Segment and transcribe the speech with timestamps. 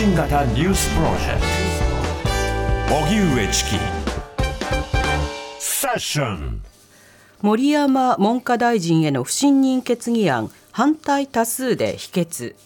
[0.00, 1.42] 信型ニュースプロジェク
[2.88, 2.94] ト。
[3.04, 3.70] 荻上チキ。
[5.58, 6.62] セッション。
[7.42, 10.50] 森山文科大臣への不信任決議案。
[10.72, 12.56] 反対多数で否決。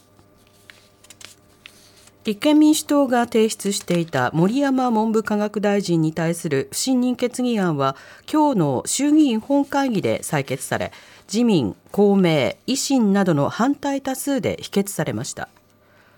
[2.22, 7.96] 立憲民主党が提出していた森山文部科学大臣に対する不信任決議案は
[8.32, 10.92] 今日の衆議院本会議で採決され
[11.26, 15.48] 自民、公明、維新などの反対多数で否決されました。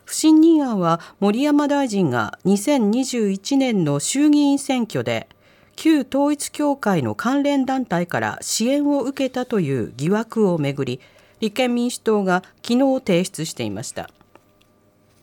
[0.06, 5.28] 不信任案は森山大臣が2021年の衆議院選挙で
[5.74, 11.00] 旧統一教会の関連団体から支援を受けたという疑惑をめぐり
[11.40, 14.08] 立憲民主党が昨日提出していました。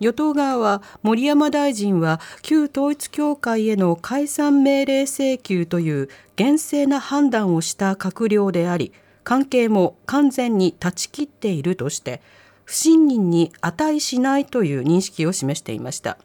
[0.02, 8.92] 与党側は森山大臣は旧統一教会への解散命令請求という厳正な判断をした閣僚であり
[9.24, 12.22] 関係も完全に断ち切っているとして
[12.66, 16.18] 不信任に値しないという認識を示していました。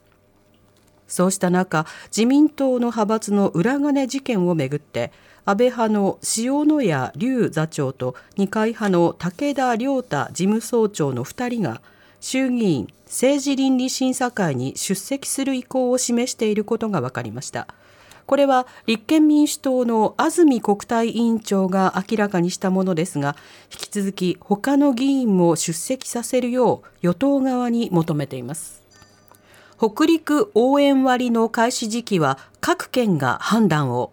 [1.07, 5.11] そうした中自民党の派閥の裏金事件をめぐって
[5.47, 11.81] 安倍派の塩野谷隆座長と二階派の武田良太事務総長の2人が
[12.21, 17.67] 衆議院政治倫理審査会に出席する意向を示していることが分かりました。
[18.29, 23.37] これは立憲民主党の安住国対委員長が明らかにしたものですが
[23.73, 28.83] 引き続き他の議員も出席させるよう与党側に求めています。
[29.79, 34.13] 北陸応援割の開始時期は各県が判断を。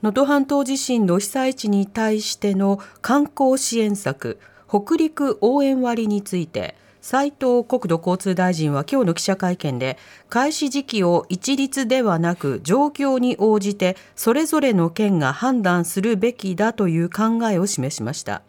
[0.00, 18.42] 能登半島地震の被災地に対しての観光支援策北陸応援割について斉藤国土交通大臣は今日の記者会見で開始時期を一律ではなく状況に応じてそれぞれの県が判断するべきだという考えを示しました。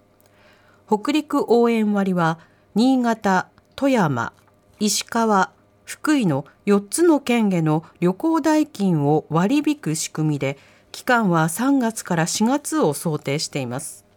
[0.88, 2.39] 北陸応援割は
[2.73, 4.33] 新潟、富山、
[4.80, 5.52] 石川、
[5.86, 10.57] 福井の4つの県への旅行代金を割り引く仕組みで
[10.91, 14.09] 期間は3月から4月を想定しています。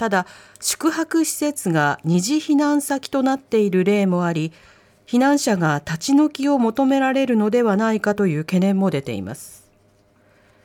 [0.00, 0.24] ただ
[0.60, 4.50] 宿泊施設が二次避難先となっている例もあり
[5.06, 9.68] 避難者が立ち退きを求められるのではないかという懸念も出ています。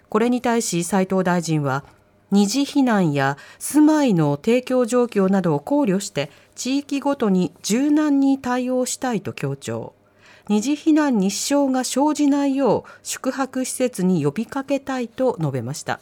[0.07, 1.83] これに対し斉藤大臣は
[2.31, 9.95] 二次避難や住まいの提供状況などを考慮して地域ごとに柔軟に対応したいと強調。
[10.47, 15.99] 二次避難に支障が生じないよう宿泊施設に呼びかけたいと述べました。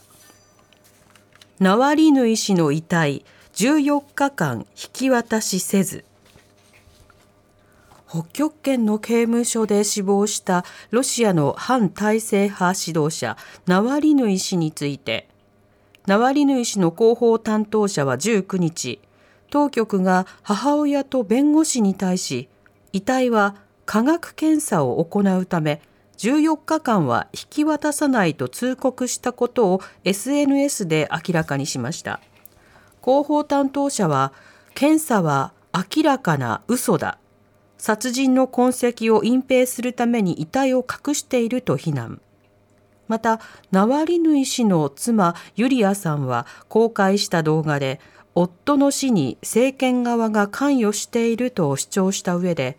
[1.60, 6.04] ナワリヌイ氏の遺体14日間引き渡しせず
[8.10, 13.38] 北極圏の刑務所で死亡したロシアの反体制派指導者
[13.68, 15.30] ナワリヌイ氏について
[16.08, 19.00] ナワリヌイ氏の広報担当者は19日
[19.52, 22.50] 当局が母親と弁護士に対し
[22.94, 25.82] 遺体は科学検査を行うため
[26.18, 32.20] 14日間は引き渡さないと通告したことを SNS で明らかにしました。
[33.04, 34.34] 広報担当者は
[34.74, 37.18] 検査は明らかな嘘だ。
[37.78, 42.22] 殺人の痕跡を隠蔽するために遺体を隠していると非難。
[43.08, 43.42] また
[43.72, 48.00] ナワリヌイ氏の妻ユリアさんは公開した動画で
[48.36, 52.78] 夫の死に政権側が関与していると主張した上で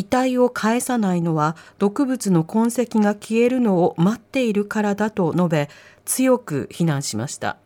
[0.00, 5.68] 遺体を返さないのは毒物の痕跡が消えるのを待っているからだと述べ
[6.06, 7.58] 強く非難しました。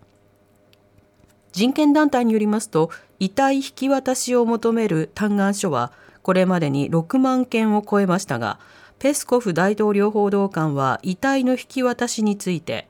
[1.53, 2.91] 人権団体によりますと
[3.21, 8.59] 遺体引き渡しを求める嘆願書はこれまでに6万件を超えましたが
[8.99, 12.89] ペスコフ大統領報道官は遺体の引き渡しについて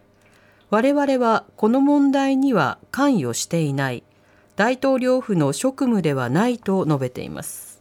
[0.70, 4.04] 我々はこの問題には関与していない
[4.56, 7.74] 大統領府の職務ではないと述べています。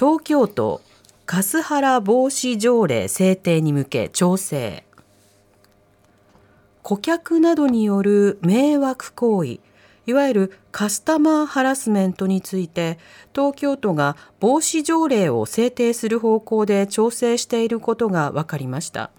[0.00, 0.80] 東京都
[1.26, 4.86] カスハラ防止条例制定に向け調整。
[6.80, 9.60] 顧客などによる迷惑行為
[10.06, 12.98] いわゆるカスタマーハラスメントについて
[13.34, 19.10] 東京都が防止条例を制定する方向で調整していることが分かりました。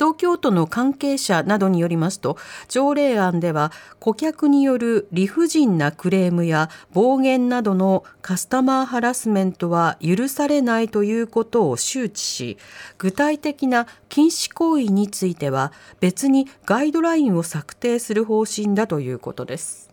[0.00, 2.38] 東京都の関係者などによりますと
[2.68, 12.56] 条例案では顧客による理不尽なクレームや暴言などのカスタマーハラスメントは許されないということを周知し
[12.96, 15.70] 具体的な禁止行為については
[16.00, 19.90] 別にガイドラインを策定する方針だということです。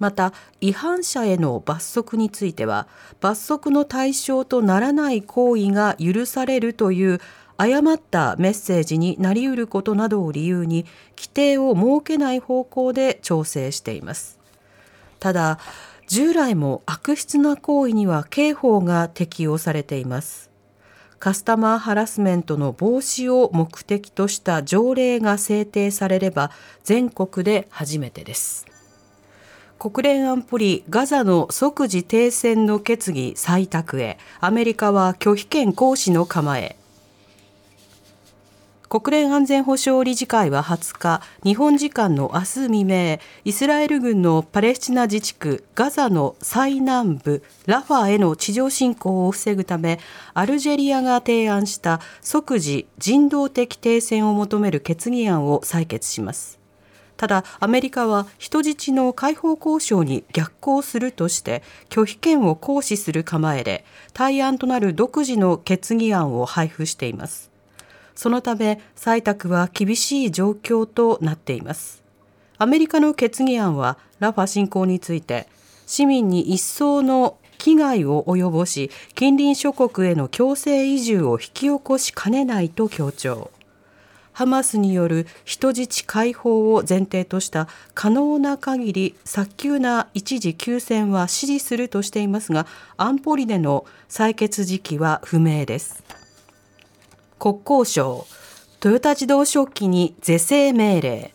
[0.00, 0.32] また
[0.62, 2.88] 違反者への罰則については
[3.20, 7.20] 罰則の対象とならない行為が許されるという
[7.60, 14.38] 誤ったメッセージになりうることなどを理由に規定を設けない方向で調整しています。
[15.18, 15.58] ただ
[16.06, 20.48] 従来も悪質な行為には刑法が適用されています。
[21.18, 26.50] カスタマーハラスメントの防止を目的とした条例が制定されれば
[26.82, 28.64] 全国で初めてです。
[29.78, 36.76] 国連安保理ガザの即時停戦の決議採択へアメリカは拒否権行使の構え。
[38.90, 50.00] 国連安全保障理事会は20日、日本時間の明日未明、イスラエル軍のパレスチナ自治区ガザの最南部ラファへの地上侵攻を防ぐため、
[50.34, 56.58] アルジェリアが提案した即時人道的停戦を求める決議案を採決します。
[57.16, 63.84] ただアメリカは人質の解放交渉に逆行するとして拒否権を行使する構えで
[64.14, 67.49] 対案となる独自の決議案を配布しています
[68.14, 72.02] そのため採択は厳しい状況となっています
[72.58, 75.48] アメリカの決議案はラファ侵攻について
[75.86, 83.50] 市民に一層の危害を及ぼし近隣諸国への強制移住を引き起こしかねないと強調
[84.32, 92.66] ハマスによる人質解放を前提とした可能な限り早急な一時休戦は支持するとしていますが
[92.96, 96.19] 安保理での採決時期は不明です。
[97.40, 98.26] 国交省
[98.80, 101.32] トヨタ自動食器に是正命令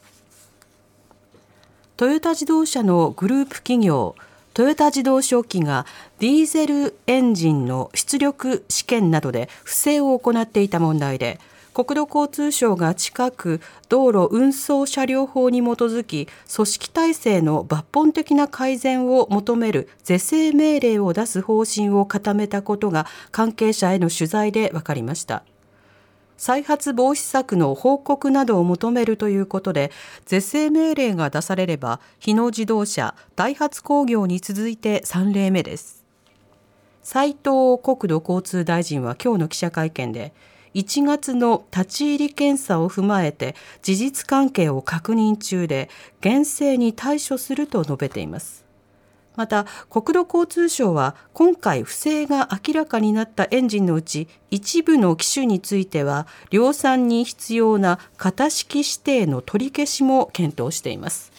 [1.97, 4.15] トヨタ自動車のグループ企業
[4.53, 5.87] トヨタ自動食器が
[6.19, 11.39] ディーゼルエンジンの出力試験などで不正を行っていた問題で
[11.73, 13.59] 国土交通省が近く
[13.89, 25.43] 道路運送車両法に基づき組織体制の抜本的な改善を求める是正命令を出す方針を固めたことが関係者への取材で分かりました。
[26.37, 29.91] 再発防止策の報告などを求めるということで
[30.25, 36.03] 是正命令が出されれば日野自動車ダイハツ工業に続いて3例目です。
[37.03, 40.33] 斉藤国土交通大臣は今日の記者会見で
[40.73, 45.89] 1月の立ち入り検査を踏まえて事実関係を確認中で
[46.19, 48.64] 厳正に対処すると述べています。
[49.35, 61.34] また国土交通省は今回不正が明らかになったエンジンのうち一部の機種については量産に必要な型式指定の取り消しも検討しています。